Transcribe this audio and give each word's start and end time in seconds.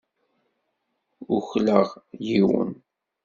Ukleɣ 1.35 1.87
yiwen. 2.25 2.71